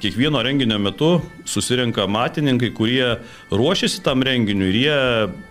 kiekvieno 0.00 0.40
renginio 0.40 0.78
metu 0.80 1.10
susirenka 1.44 2.06
matininkai, 2.08 2.70
kurie 2.72 3.18
ruošiasi 3.52 4.00
tam 4.06 4.24
renginiui 4.24 4.70
ir 4.70 4.78
jie 4.78 5.00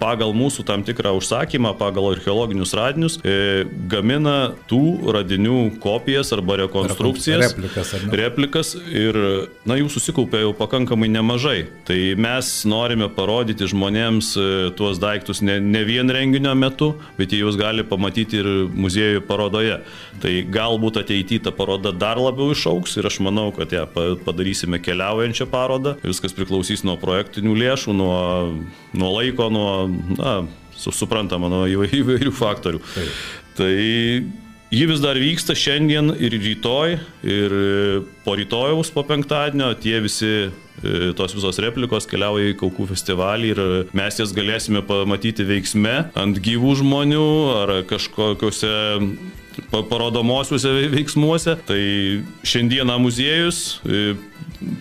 pagal 0.01 0.33
mūsų 0.33 0.65
tam 0.65 0.81
tikrą 0.87 1.11
užsakymą, 1.19 1.75
pagal 1.77 2.07
archeologinius 2.15 2.73
radinius, 2.79 3.19
e, 3.21 3.67
gamina 3.91 4.55
tų 4.71 5.13
radinių 5.13 5.59
kopijas 5.83 6.33
arba 6.33 6.57
rekonstrukcijas. 6.63 7.53
Replikas, 7.53 7.93
replikas 8.23 8.73
ir, 8.89 9.21
na, 9.69 9.77
jų 9.77 9.91
susikaupė 9.93 10.41
jau 10.47 10.55
pakankamai 10.57 11.11
nemažai. 11.13 11.67
Tai 11.85 11.99
mes 12.17 12.51
norime 12.65 13.11
parodyti 13.13 13.69
žmonėms 13.69 14.33
tuos 14.81 14.97
daiktus 14.97 15.45
ne, 15.45 15.61
ne 15.61 15.85
vien 15.85 16.09
renginio 16.09 16.57
metu, 16.57 16.95
bet 17.21 17.37
jie 17.37 17.43
juos 17.43 17.59
gali 17.59 17.85
pamatyti 17.85 17.98
pamatyti 17.99 18.39
ir 18.39 18.49
muziejų 18.71 19.25
parodoje. 19.27 19.81
Tai 20.23 20.33
galbūt 20.49 21.01
ateityje 21.03 21.45
ta 21.45 21.53
paroda 21.55 21.91
dar 21.91 22.19
labiau 22.21 22.55
išauks 22.55 22.97
ir 22.97 23.09
aš 23.09 23.19
manau, 23.25 23.49
kad 23.55 23.75
ją 23.75 23.85
padarysime 24.25 24.79
keliaujančią 24.81 25.49
parodą. 25.51 25.97
Viskas 26.07 26.35
priklausys 26.37 26.85
nuo 26.87 26.95
projektinių 27.01 27.55
lėšų, 27.59 27.95
nuo, 27.99 28.19
nuo 28.97 29.13
laiko, 29.19 29.51
nuo, 29.53 29.71
na, 30.17 30.35
suprantama, 30.79 31.51
nuo 31.51 31.65
įvairių 32.01 32.35
faktorių. 32.39 32.83
Taip. 32.95 33.25
Tai 33.59 33.73
Ji 34.69 34.85
vis 34.85 34.99
dar 35.01 35.17
vyksta 35.17 35.55
šiandien 35.57 36.11
ir 36.21 36.35
rytoj, 36.37 36.91
ir 37.25 37.53
po 38.21 38.35
rytojaus 38.37 38.91
po 38.93 39.01
penktadienio 39.01 39.71
tie 39.81 39.97
visi 40.05 40.51
tos 41.17 41.35
visos 41.35 41.59
replikos 41.63 42.07
keliauja 42.09 42.53
į 42.53 42.57
Kaukų 42.59 42.89
festivalį 42.93 43.51
ir 43.53 43.61
mes 43.97 44.19
jas 44.21 44.33
galėsime 44.35 44.83
pamatyti 44.87 45.45
veiksme 45.47 45.97
ant 46.19 46.39
gyvų 46.43 46.77
žmonių 46.83 47.27
ar 47.57 47.75
kažkokiuose 47.89 48.73
parodomosiuose 49.67 50.71
veiksmuose. 50.93 51.55
Tai 51.67 51.81
šiandieną 52.47 52.97
muziejus, 53.01 53.79
e, 53.85 54.15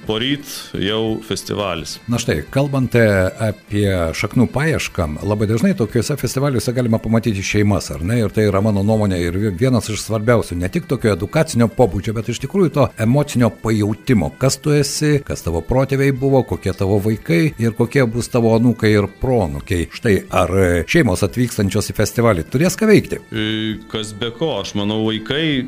poryt 0.06 0.44
jau 0.75 1.18
festivalis. 1.25 1.99
Na 2.11 2.18
štai, 2.20 2.40
kalbant 2.50 2.94
apie 2.94 3.87
šaknų 4.16 4.49
paiešką, 4.52 5.08
labai 5.26 5.49
dažnai 5.50 5.75
tokiuose 5.78 6.16
festivaliuose 6.20 6.75
galima 6.76 7.00
pamatyti 7.02 7.44
šeimas, 7.44 7.90
ar 7.94 8.04
ne? 8.06 8.20
Ir 8.23 8.35
tai 8.35 8.49
yra 8.49 8.62
mano 8.64 8.82
nuomonė 8.87 9.20
ir 9.23 9.38
vienas 9.58 9.90
iš 9.92 10.02
svarbiausių, 10.06 10.58
ne 10.58 10.70
tik 10.73 10.88
tokio 10.90 11.12
edukacinio 11.14 11.70
pobūdžio, 11.73 12.14
bet 12.16 12.30
iš 12.32 12.42
tikrųjų 12.44 12.75
to 12.75 12.88
emocinio 13.00 13.50
pajūtimo, 13.62 14.32
kas 14.40 14.58
tu 14.62 14.75
esi, 14.76 15.18
kas 15.26 15.44
tavo 15.47 15.62
protėviai 15.64 16.14
buvo, 16.16 16.42
kokie 16.49 16.75
tavo 16.76 17.00
vaikai 17.04 17.42
ir 17.58 17.76
kokie 17.78 18.04
bus 18.11 18.30
tavo 18.32 18.54
anūkai 18.58 18.94
ir 18.94 19.11
pronukiai. 19.20 19.88
Štai, 19.94 20.16
ar 20.30 20.54
šeimos 20.88 21.25
atvykstančios 21.26 21.92
į 21.92 21.99
festivalį 21.99 22.49
turės 22.50 22.78
ką 22.78 22.90
veikti? 22.90 23.23
E, 23.30 23.50
kas 23.92 24.14
be 24.18 24.32
ko, 24.35 24.56
aš 24.62 24.75
manau, 24.78 25.04
vaikai 25.08 25.66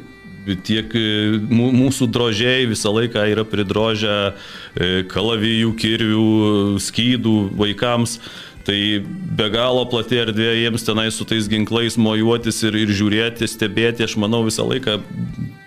tiek 0.64 0.94
e, 0.96 1.06
mūsų 1.50 2.08
drožiai 2.12 2.68
visą 2.70 2.92
laiką 2.94 3.24
yra 3.32 3.44
pridrožę 3.48 4.18
e, 4.30 5.02
kalavijų, 5.10 5.74
kirvių, 5.80 6.28
skydų 6.82 7.36
vaikams. 7.60 8.20
Tai 8.60 8.76
be 9.08 9.46
galo 9.50 9.86
plati 9.88 10.18
erdvė 10.20 10.52
jiems 10.60 10.84
tenai 10.84 11.08
su 11.10 11.24
tais 11.24 11.48
ginklais 11.48 11.96
mojuotis 11.96 12.60
ir, 12.68 12.76
ir 12.76 12.92
žiūrėti, 12.92 13.48
stebėti, 13.48 14.04
aš 14.04 14.18
manau 14.20 14.42
visą 14.44 14.66
laiką, 14.68 14.98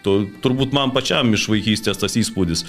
to, 0.06 0.14
turbūt 0.44 0.76
man 0.78 0.94
pačiam 0.94 1.34
iš 1.34 1.48
vaikystės 1.50 1.98
tas 2.00 2.14
įspūdis 2.20 2.62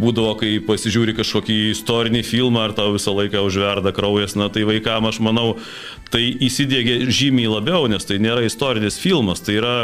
būdavo, 0.00 0.32
kai 0.40 0.54
pasižiūri 0.64 1.12
kažkokį 1.18 1.58
istorinį 1.74 2.24
filmą 2.24 2.64
ar 2.64 2.76
tau 2.78 2.94
visą 2.96 3.12
laiką 3.12 3.44
užverda 3.44 3.92
kraujas, 3.92 4.38
na 4.40 4.48
tai 4.48 4.64
vaikam 4.68 5.10
aš 5.10 5.20
manau, 5.26 5.58
tai 6.08 6.24
įsidėgė 6.48 7.02
žymiai 7.12 7.52
labiau, 7.58 7.84
nes 7.92 8.08
tai 8.08 8.22
nėra 8.24 8.46
istorinis 8.48 8.96
filmas, 9.02 9.44
tai 9.44 9.60
yra 9.60 9.76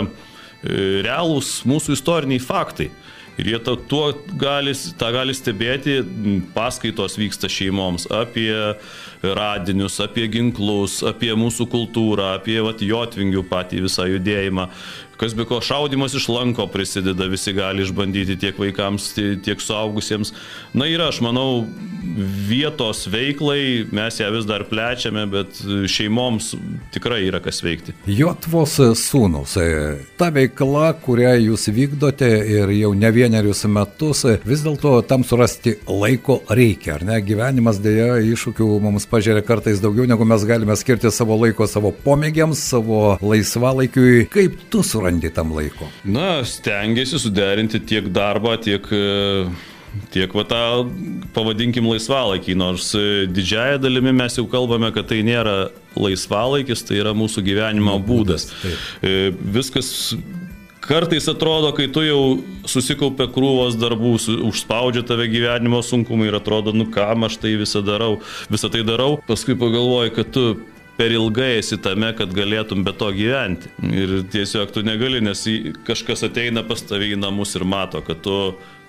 realūs 0.64 1.60
mūsų 1.68 1.98
istoriniai 1.98 2.42
faktai. 2.42 2.90
Ir 3.34 3.48
jie 3.50 3.58
to, 3.66 3.74
tuo 3.90 4.12
gali, 4.38 4.72
tą 4.98 5.08
gali 5.14 5.34
stebėti, 5.34 5.96
paskaitos 6.54 7.16
vyksta 7.18 7.50
šeimoms 7.50 8.06
apie 8.14 8.52
radinius, 9.36 10.00
apie 10.04 10.26
ginklus, 10.32 11.00
apie 11.06 11.32
mūsų 11.38 11.68
kultūrą, 11.72 12.34
apie 12.38 12.60
vat, 12.64 12.84
jotvingių 12.84 13.46
patį 13.48 13.84
visą 13.86 14.08
judėjimą. 14.10 14.68
Kas 15.16 15.34
be 15.34 15.44
ko 15.46 15.60
šaudimas 15.62 16.14
iš 16.18 16.26
lanko 16.28 16.66
prisideda, 16.66 17.28
visi 17.30 17.52
gali 17.54 17.84
išbandyti 17.84 18.34
tiek 18.40 18.58
vaikams, 18.58 19.12
tiek 19.14 19.60
suaugusiems. 19.62 20.32
Na 20.74 20.88
ir 20.90 21.02
aš 21.04 21.20
manau, 21.22 21.62
vietos 22.48 23.04
veiklai 23.10 23.86
mes 23.94 24.18
ją 24.20 24.30
vis 24.34 24.46
dar 24.48 24.64
plečiame, 24.68 25.24
bet 25.30 25.60
šeimoms 25.90 26.50
tikrai 26.94 27.22
yra 27.28 27.40
kas 27.44 27.62
veikti. 27.64 27.94
Jotvos 28.10 28.76
sūnus, 28.98 29.54
ta 30.18 30.30
veikla, 30.34 30.90
kurią 31.04 31.36
jūs 31.44 31.68
vykdote 31.74 32.30
ir 32.56 32.74
jau 32.74 32.90
ne 32.98 33.12
vienerius 33.14 33.64
metus, 33.70 34.24
vis 34.44 34.66
dėlto 34.66 34.96
tam 35.08 35.24
surasti 35.26 35.76
laiko 35.86 36.40
reikia, 36.50 36.98
ar 36.98 37.06
ne? 37.06 37.20
Gyvenimas 37.24 37.78
dėja 37.82 38.18
iššūkių 38.34 38.68
mums 38.82 39.06
pažiūrė 39.14 39.44
kartais 39.46 39.82
daugiau, 39.82 40.08
negu 40.10 40.26
mes 40.28 40.46
galime 40.48 40.74
skirti 40.78 41.12
savo 41.14 41.38
laiko 41.40 41.68
savo 41.70 41.92
pomėgiams, 42.04 42.62
savo 42.74 43.14
laisvalaikiui. 43.22 44.26
Kaip 44.34 44.58
tu 44.72 44.82
surandi 44.86 45.30
tam 45.34 45.54
laiko? 45.54 45.90
Na, 46.04 46.42
stengiasi 46.48 47.22
suderinti 47.22 47.82
tiek 47.86 48.10
darbą, 48.14 48.56
tiek 48.64 48.90
e, 48.90 49.04
tiek 50.14 50.34
va 50.34 50.44
tą, 50.48 50.62
pavadinkim, 51.36 51.86
laisvalaikį, 51.92 52.56
nors 52.58 52.90
e, 52.98 53.24
didžiaja 53.30 53.80
dalimi 53.82 54.14
mes 54.16 54.38
jau 54.38 54.46
kalbame, 54.50 54.90
kad 54.94 55.08
tai 55.10 55.22
nėra 55.26 55.68
laisvalaikis, 55.98 56.82
tai 56.88 56.98
yra 57.02 57.14
mūsų 57.16 57.44
gyvenimo 57.46 57.98
būdas. 58.02 58.48
būdas 58.50 58.88
e, 59.02 59.30
Viskas 59.54 59.92
kartais 60.88 61.28
atrodo, 61.30 61.72
kai 61.76 61.88
tu 61.92 62.04
jau 62.04 62.20
susikaupė 62.68 63.28
krūvos 63.34 63.78
darbų, 63.80 64.14
užspaudžia 64.50 65.04
tave 65.08 65.26
gyvenimo 65.32 65.80
sunkumai 65.84 66.28
ir 66.30 66.38
atrodo, 66.38 66.74
nu 66.76 66.86
kam 66.92 67.26
aš 67.28 67.38
tai 67.42 67.56
visą 67.60 67.82
darau, 67.84 68.18
visą 68.52 68.70
tai 68.72 68.84
darau, 68.86 69.18
paskui 69.28 69.56
pagalvoji, 69.58 70.14
kad 70.18 70.32
tu 70.34 70.46
per 70.96 71.10
ilgai 71.10 71.56
esi 71.58 71.78
tame, 71.82 72.12
kad 72.16 72.32
galėtum 72.34 72.84
be 72.86 72.94
to 72.94 73.10
gyventi. 73.16 73.70
Ir 73.82 74.20
tiesiog 74.30 74.70
tu 74.74 74.84
negali, 74.86 75.22
nes 75.24 75.42
kažkas 75.86 76.22
ateina 76.28 76.62
pas 76.66 76.82
tavį 76.86 77.14
į 77.16 77.20
namus 77.24 77.56
ir 77.58 77.66
mato, 77.66 78.02
kad 78.06 78.22
tu 78.22 78.36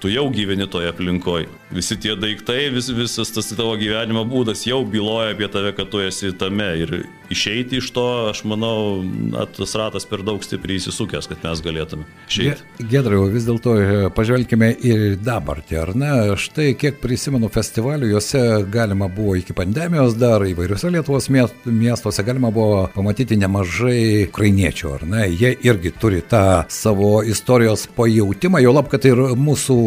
tu 0.05 0.11
jau 0.13 0.29
gyveni 0.29 0.67
toje 0.69 0.89
aplinkoje. 0.89 1.47
Visi 1.73 1.97
tie 1.97 2.13
daiktai, 2.15 2.69
vis, 2.69 2.91
visas 2.93 3.31
tas 3.33 3.47
tavo 3.57 3.73
gyvenimo 3.79 4.21
būdas 4.29 4.61
jau 4.67 4.83
byloja 4.85 5.33
apie 5.33 5.47
tave, 5.49 5.71
kad 5.73 5.89
tu 5.89 6.03
esi 6.05 6.29
tame. 6.37 6.67
Ir 6.77 6.91
išeiti 7.33 7.79
iš 7.81 7.89
to, 7.95 8.05
aš 8.29 8.43
manau, 8.45 9.01
na, 9.03 9.47
tas 9.49 9.73
ratas 9.73 10.05
per 10.05 10.21
daug 10.25 10.43
stipriai 10.45 10.77
įsisukęs, 10.77 11.25
kad 11.31 11.41
mes 11.41 11.63
galėtume 11.65 12.05
išeiti. 12.29 12.85
Gedriau, 12.91 13.25
vis 13.33 13.47
dėlto 13.47 13.73
e, 13.81 13.87
pažvelkime 14.13 14.69
ir 14.85 15.17
dabartį, 15.25 15.79
ar 15.81 15.93
ne? 15.97 16.11
Štai 16.37 16.75
kiek 16.77 17.01
prisimenu 17.01 17.49
festivalių, 17.49 18.11
juose 18.13 18.43
galima 18.71 19.09
buvo 19.09 19.33
iki 19.39 19.57
pandemijos 19.57 20.19
dar 20.21 20.45
įvairiuose 20.45 20.93
Lietuvos 20.93 21.31
miestuose 21.33 22.27
galima 22.27 22.53
buvo 22.53 22.85
pamatyti 22.93 23.39
nemažai 23.41 24.27
ukrainiečių, 24.29 24.93
ar 24.99 25.07
ne? 25.09 25.25
Jie 25.33 25.55
irgi 25.65 25.95
turi 25.97 26.21
tą 26.21 26.45
savo 26.69 27.17
istorijos 27.25 27.89
pajūtimą, 27.97 28.61
jau 28.61 28.77
lab, 28.77 28.93
kad 28.93 29.09
ir 29.09 29.25
mūsų 29.33 29.81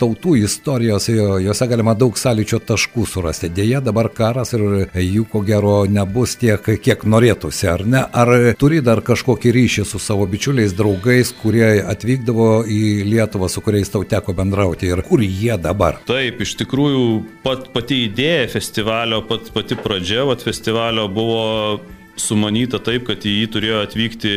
tautų 0.00 0.34
istorijos, 0.44 1.08
juose 1.08 1.68
galima 1.70 1.94
daug 1.98 2.16
sąlyčio 2.18 2.60
taškų 2.64 3.06
surasti. 3.08 3.50
Deja, 3.54 3.80
dabar 3.84 4.10
karas 4.14 4.54
ir 4.56 4.88
jų 5.00 5.26
ko 5.30 5.42
gero 5.46 5.76
nebus 5.90 6.36
tiek, 6.40 6.60
kiek 6.84 7.06
norėtųsi, 7.08 7.68
ar 7.70 7.84
ne? 7.86 8.04
Ar 8.12 8.54
turi 8.60 8.82
dar 8.84 9.02
kažkokį 9.04 9.54
ryšį 9.56 9.86
su 9.88 10.00
savo 10.02 10.26
bičiuliais, 10.30 10.76
draugais, 10.76 11.32
kurie 11.42 11.80
atvykdavo 11.82 12.50
į 12.68 12.82
Lietuvą, 13.08 13.50
su 13.52 13.62
kuriais 13.64 13.92
tau 13.92 14.04
teko 14.08 14.36
bendrauti 14.36 14.90
ir 14.90 15.04
kur 15.06 15.22
jie 15.24 15.56
dabar? 15.60 16.00
Taip, 16.08 16.40
iš 16.44 16.56
tikrųjų 16.62 17.04
pat, 17.44 17.68
pati 17.74 18.04
idėja 18.08 18.48
festivalio, 18.56 19.22
pat, 19.28 19.52
pati 19.54 19.78
pradžia 19.80 20.26
vat, 20.28 20.44
festivalio 20.46 21.08
buvo 21.12 21.44
sumanyta 22.20 22.78
taip, 22.82 23.06
kad 23.08 23.24
į 23.26 23.32
jį 23.40 23.48
turėjo 23.54 23.80
atvykti 23.84 24.32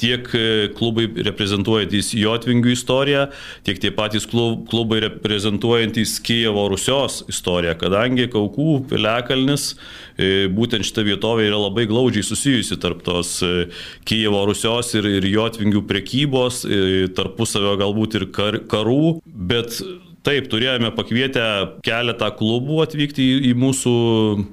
tiek 0.00 0.28
klubai 0.76 1.06
reprezentuojantys 1.28 2.12
Jotvingių 2.18 2.74
istoriją, 2.74 3.26
tiek 3.66 3.80
tie 3.82 3.92
patys 3.94 4.26
klubai 4.28 5.00
reprezentuojantys 5.06 6.18
Kijevo 6.24 6.68
Rusios 6.72 7.22
istoriją, 7.32 7.74
kadangi 7.80 8.28
Kaukų 8.32 8.82
piliakalnis, 8.92 9.72
e, 10.16 10.46
būtent 10.52 10.86
šita 10.88 11.06
vietovė 11.08 11.48
yra 11.48 11.60
labai 11.64 11.88
glaudžiai 11.90 12.26
susijusi 12.26 12.78
tarp 12.82 13.02
tos 13.06 13.38
e, 13.46 13.68
Kijevo 14.08 14.44
Rusios 14.48 14.92
ir, 14.98 15.08
ir 15.18 15.28
Jotvingių 15.32 15.84
prekybos, 15.88 16.62
e, 16.66 17.10
tarpusavio 17.16 17.76
galbūt 17.80 18.20
ir 18.20 18.30
kar, 18.34 18.62
karų, 18.70 19.18
bet 19.26 19.80
Taip, 20.22 20.46
turėjome 20.52 20.92
pakvietę 20.94 21.44
keletą 21.82 22.28
klubų 22.38 22.78
atvykti 22.84 23.24
į, 23.26 23.38
į 23.48 23.52
mūsų 23.58 23.94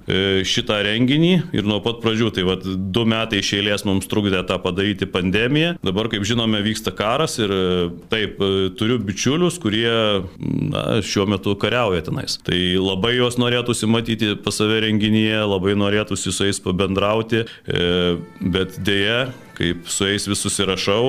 e, 0.10 0.22
šitą 0.48 0.80
renginį 0.88 1.34
ir 1.54 1.68
nuo 1.70 1.78
pat 1.86 2.00
pradžių, 2.02 2.32
tai 2.34 2.46
vad 2.48 2.66
du 2.66 3.04
metai 3.10 3.44
iš 3.44 3.52
eilės 3.60 3.86
mums 3.86 4.10
trukdė 4.10 4.42
tą 4.50 4.58
padaryti 4.64 5.06
pandemiją. 5.10 5.76
Dabar, 5.86 6.10
kaip 6.10 6.26
žinome, 6.26 6.64
vyksta 6.66 6.94
karas 6.98 7.38
ir 7.38 7.54
e, 7.54 7.68
taip, 8.10 8.42
e, 8.42 8.72
turiu 8.80 8.98
bičiulius, 8.98 9.60
kurie 9.62 9.94
na, 10.74 10.86
šiuo 11.06 11.28
metu 11.30 11.54
kariauja 11.62 12.02
tenais. 12.08 12.40
Tai 12.46 12.58
labai 12.82 13.20
juos 13.20 13.38
norėtųsi 13.38 13.90
matyti 13.90 14.34
pas 14.42 14.58
save 14.58 14.82
renginyje, 14.88 15.38
labai 15.54 15.78
norėtųsi 15.78 16.34
su 16.34 16.50
jais 16.50 16.60
pabendrauti, 16.64 17.46
bet 18.42 18.80
dėja, 18.86 19.30
kaip 19.60 19.90
su 19.92 20.08
jais 20.08 20.28
vis 20.30 20.40
susirašau, 20.40 21.06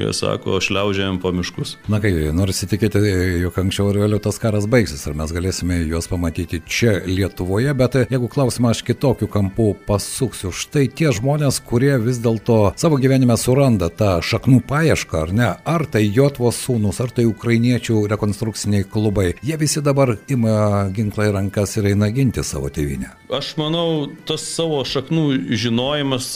jie 0.00 0.12
sako, 0.16 0.56
šliaužiam 0.64 1.18
po 1.20 1.32
miškus. 1.36 1.76
Na 1.92 2.00
kai, 2.00 2.12
nors 2.32 2.62
įtikėti, 2.64 3.02
jog 3.42 3.58
anksčiau 3.60 3.90
ar 3.90 3.98
vėliau 4.04 4.22
tas 4.24 4.40
karas 4.40 4.64
baigsis, 4.70 5.02
ar 5.04 5.16
mes 5.18 5.32
galėsime 5.34 5.82
juos 5.84 6.08
pamatyti 6.08 6.62
čia 6.64 6.94
Lietuvoje, 7.04 7.74
bet 7.76 7.98
jeigu 8.08 8.30
klausimą 8.32 8.72
aš 8.72 8.80
kitokiu 8.88 9.28
kampu 9.28 9.74
pasuksiu, 9.84 10.52
štai 10.54 10.86
tie 10.88 11.12
žmonės, 11.12 11.60
kurie 11.66 11.92
vis 12.00 12.22
dėlto 12.24 12.72
savo 12.80 12.96
gyvenime 13.02 13.36
suranda 13.40 13.90
tą 13.92 14.16
šaknų 14.24 14.62
paiešką, 14.70 15.20
ar 15.26 15.34
ne, 15.36 15.50
ar 15.68 15.84
tai 15.84 16.06
Jotvos 16.08 16.62
sūnus, 16.64 17.02
ar 17.04 17.12
tai 17.12 17.26
ukrainiečių 17.28 18.06
rekonstrukciniai 18.14 18.88
klubai, 18.88 19.34
jie 19.44 19.60
visi 19.60 19.84
dabar 19.84 20.16
ima 20.32 20.88
ginklą 20.94 21.28
į 21.28 21.36
rankas 21.36 21.76
ir 21.76 21.92
eina 21.92 22.08
ginti 22.14 22.44
savo 22.46 22.72
tėvynę. 22.72 23.12
Aš 23.34 23.54
manau, 23.60 24.08
tas 24.28 24.46
savo 24.48 24.80
šaknų 24.88 25.26
žinojimas 25.52 26.32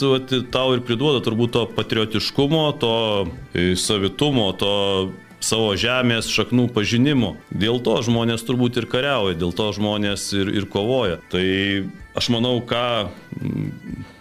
tau 0.53 0.75
ir 0.75 0.85
priduoda 0.85 1.23
turbūt 1.25 1.38
turbūt 1.39 1.53
to 1.55 1.65
patriotiškumo, 1.75 2.79
to 2.79 3.27
e, 3.53 3.75
savitumo, 3.75 4.51
to 4.53 5.11
savo 5.39 5.71
žemės 5.75 6.27
šaknų 6.27 6.67
pažinimo. 6.75 7.37
Dėl 7.49 7.79
to 7.79 8.01
žmonės 8.03 8.43
turbūt 8.43 8.77
ir 8.77 8.87
kariauja, 8.91 9.37
dėl 9.39 9.53
to 9.55 9.71
žmonės 9.71 10.33
ir, 10.33 10.51
ir 10.51 10.67
kovoja. 10.67 11.19
Tai 11.31 11.87
aš 12.19 12.29
manau, 12.29 12.59
ką 12.59 13.09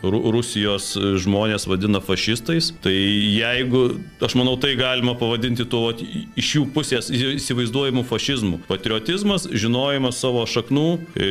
Rusijos 0.02 0.92
žmonės 1.18 1.66
vadina 1.66 2.00
fašistais. 2.04 2.70
Tai 2.84 2.92
jeigu, 2.92 3.98
aš 4.22 4.36
manau, 4.38 4.54
tai 4.60 4.74
galima 4.78 5.16
pavadinti 5.18 5.66
tuo 5.68 5.88
vat, 5.88 6.02
iš 6.38 6.50
jų 6.54 6.64
pusės 6.74 7.08
įsivaizduojimų 7.10 8.04
fašizmų. 8.06 8.60
Patriotizmas, 8.68 9.48
žinojimas 9.50 10.20
savo 10.22 10.44
šaknų, 10.48 10.86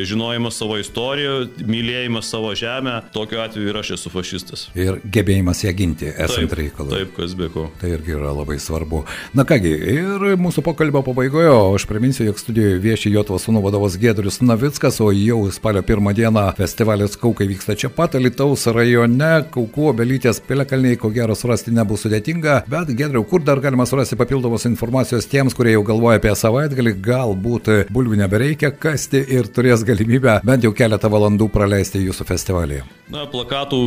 žinojimas 0.10 0.60
savo 0.60 0.80
istorijų, 0.82 1.38
mylėjimas 1.64 2.32
savo 2.34 2.52
žemę, 2.58 2.98
tokiu 3.16 3.40
atveju 3.46 3.72
ir 3.72 3.80
aš 3.80 3.94
esu 3.98 4.12
fašistas. 4.12 4.68
Ir 4.78 5.00
gebėjimas 5.06 5.64
ją 5.64 5.74
ginti, 5.78 6.10
esant 6.12 6.50
taip, 6.50 6.58
reikalui. 6.60 6.92
Taip, 6.98 7.16
kas 7.16 7.38
be 7.40 7.50
ko. 7.54 7.68
Tai 7.80 7.94
irgi 7.94 8.18
yra 8.18 8.34
labai 8.36 8.60
svarbu. 8.62 9.06
Na 9.38 9.48
kągi, 9.48 9.74
ir 9.96 10.28
mūsų 10.42 10.66
pokalbio 10.66 11.06
pabaigoje, 11.08 11.56
aš 11.78 11.88
priminsiu, 11.88 12.26
jog 12.28 12.42
studijoje 12.42 12.84
vieši 12.84 13.14
Jotvos 13.16 13.48
sūnų 13.48 13.64
vadovas 13.64 13.96
Gedrius 14.02 14.42
Navickas, 14.44 15.00
o 15.00 15.14
jau 15.16 15.40
spalio 15.56 15.86
pirmą 15.88 16.12
dieną 16.18 16.50
festivalis 16.60 17.16
Kaukai 17.22 17.48
vyksta 17.48 17.77
čia 17.78 17.90
pat, 17.94 18.18
Alitaus 18.18 18.66
rajone 18.74 19.32
Kaukų 19.54 19.92
obelytės 19.92 20.42
piliakalniai 20.48 20.98
ko 21.00 21.12
gero 21.14 21.36
surasti 21.38 21.74
nebus 21.76 22.06
sudėtinga, 22.06 22.60
bet 22.72 22.92
Gedriau, 22.98 23.26
kur 23.30 23.46
dar 23.46 23.62
galima 23.64 23.86
surasti 23.90 24.18
papildomos 24.20 24.66
informacijos 24.70 25.30
tiems, 25.30 25.56
kurie 25.58 25.78
jau 25.78 25.86
galvoja 25.88 26.22
apie 26.22 26.34
savaitgalį, 26.36 26.98
galbūt 27.08 27.74
bulvių 27.94 28.22
nebereikia 28.24 28.74
kasti 28.74 29.22
ir 29.38 29.52
turės 29.54 29.86
galimybę 29.88 30.40
bent 30.48 30.66
jau 30.66 30.74
keletą 30.74 31.12
valandų 31.14 31.52
praleisti 31.54 32.06
jūsų 32.08 32.34
festivalyje. 32.34 32.86
Na, 33.08 33.24
plakatų 33.32 33.78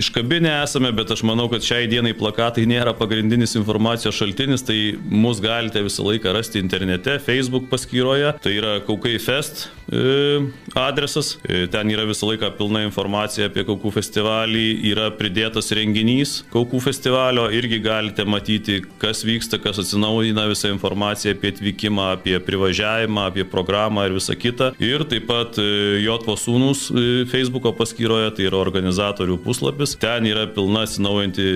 iškabinę 0.00 0.50
esame, 0.64 0.90
bet 0.94 1.12
aš 1.14 1.22
manau, 1.26 1.46
kad 1.52 1.62
šiai 1.62 1.86
dienai 1.90 2.16
plakatai 2.18 2.64
nėra 2.66 2.90
pagrindinis 2.98 3.54
informacijos 3.54 4.16
šaltinis, 4.18 4.64
tai 4.66 4.78
mus 5.06 5.38
galite 5.42 5.84
visą 5.86 6.02
laiką 6.08 6.32
rasti 6.34 6.58
internete, 6.58 7.20
Facebook 7.22 7.68
paskyroje, 7.70 8.32
tai 8.42 8.56
yra 8.58 8.72
Kaukai 8.82 9.20
Fest 9.22 9.68
e, 9.86 10.40
adresas, 10.74 11.36
e, 11.46 11.68
ten 11.70 11.92
yra 11.94 12.08
visą 12.08 12.32
laiką 12.32 12.50
pilna 12.58 12.82
informacija 12.88 13.46
apie 13.46 13.62
Kaukų 13.68 13.92
festivalį 13.94 14.64
yra 14.90 15.12
pridėtas 15.14 15.70
renginys 15.76 16.40
Kaukų 16.50 16.82
festivalio, 16.82 17.46
irgi 17.54 17.78
galite 17.84 18.26
matyti, 18.26 18.80
kas 18.98 19.22
vyksta, 19.26 19.62
kas 19.62 19.78
atsinaujina 19.84 20.48
visą 20.50 20.72
informaciją 20.74 21.36
apie 21.36 21.54
atvykimą, 21.54 22.08
apie 22.16 22.34
privažiavimą, 22.42 23.28
apie 23.30 23.46
programą 23.46 24.08
ir 24.08 24.18
visą 24.18 24.34
kitą. 24.34 24.72
Ir 24.82 25.06
taip 25.06 25.30
pat 25.30 25.62
e, 25.62 25.70
Jotvo 26.02 26.34
sūnus 26.34 26.88
e, 26.90 27.06
Facebook'o 27.30 27.76
paskyroje, 27.78 28.34
tai 28.40 28.48
yra 28.48 28.60
organizatorių 28.60 29.38
puslapis, 29.44 29.94
ten 30.00 30.26
yra 30.30 30.46
pilna 30.54 30.84
atsinaujinanti, 30.86 31.46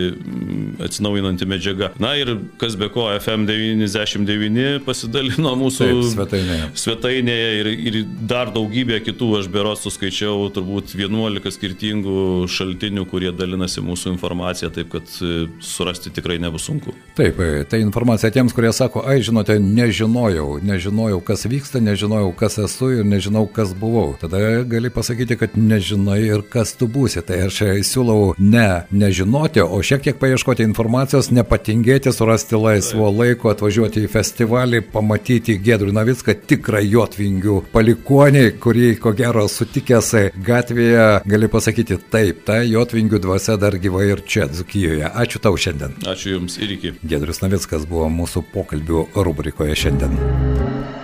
atsinaujinanti 0.84 1.48
medžiaga. 1.48 1.90
Na 2.02 2.14
ir 2.18 2.34
kas 2.60 2.76
be 2.76 2.90
ko, 2.92 3.06
FM99 3.16 4.82
pasidalino 4.84 5.54
mūsų 5.60 5.88
taip, 5.88 6.02
svetainėje. 6.12 6.68
svetainėje 6.84 7.50
ir, 7.60 7.70
ir 7.88 7.98
dar 8.28 8.52
daugybė 8.54 9.00
kitų, 9.06 9.30
aš 9.40 9.48
beros 9.52 9.84
suskaičiau 9.86 10.50
turbūt 10.54 10.94
11 10.98 11.54
skirtingų 11.56 12.18
šaltinių, 12.52 13.06
kurie 13.08 13.32
dalinasi 13.34 13.84
mūsų 13.84 14.12
informaciją, 14.14 14.72
taip 14.74 14.92
kad 14.92 15.16
e, 15.24 15.46
surasti 15.64 16.12
tikrai 16.14 16.38
nebus 16.42 16.68
sunku. 16.68 16.94
Taip, 17.16 17.40
e, 17.40 17.64
tai 17.68 17.80
informacija 17.84 18.32
tiems, 18.34 18.54
kurie 18.56 18.72
sako, 18.76 19.04
ai, 19.08 19.20
žinote, 19.24 19.56
nežinojau, 19.62 20.58
nežinojau, 20.64 21.22
kas 21.24 21.46
vyksta, 21.48 21.80
nežinojau, 21.84 22.34
kas 22.36 22.58
esu 22.66 22.90
ir 22.98 23.08
nežinau, 23.08 23.46
kas 23.48 23.72
buvau. 23.78 24.14
Tada 24.20 24.64
gali 24.68 24.92
pasakyti, 24.92 25.38
kad 25.40 25.56
nežinai 25.58 26.20
ir 26.26 26.44
kas 26.50 26.73
tu 26.78 26.88
būsi. 26.90 27.22
Tai 27.26 27.40
aš 27.46 27.60
siūlau 27.86 28.34
ne 28.38 28.84
nežinoti, 28.94 29.62
o 29.64 29.80
šiek 29.84 30.04
tiek 30.06 30.18
paieškoti 30.20 30.66
informacijos, 30.66 31.30
nepatingėti, 31.34 32.12
surasti 32.14 32.58
laisvo 32.58 33.10
laiko, 33.12 33.52
atvažiuoti 33.52 34.04
į 34.04 34.10
festivalį, 34.12 34.82
pamatyti 34.94 35.58
Gedrų 35.64 35.94
Navicką, 35.96 36.36
tikrą 36.50 36.82
Jotvingių 36.84 37.60
palikonį, 37.74 38.44
kurį 38.62 38.90
ko 39.02 39.14
gero 39.16 39.46
sutikęs 39.50 40.12
gatvėje 40.44 41.06
gali 41.28 41.50
pasakyti, 41.50 42.00
Taip, 42.14 42.44
ta 42.46 42.60
Jotvingių 42.62 43.18
dvasia 43.24 43.56
dar 43.60 43.78
gyva 43.80 44.04
ir 44.06 44.22
čia, 44.28 44.48
Dzukijoje. 44.50 45.08
Ačiū 45.08 45.40
tau 45.42 45.56
šiandien. 45.58 45.96
Ačiū 46.10 46.36
Jums 46.36 46.58
ir 46.62 46.76
iki. 46.76 46.94
Gedrius 47.02 47.42
Navickas 47.42 47.88
buvo 47.90 48.10
mūsų 48.12 48.44
pokalbių 48.54 49.08
rubrikoje 49.16 49.78
šiandien. 49.84 51.03